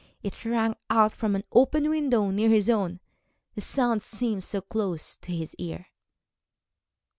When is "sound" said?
3.61-4.01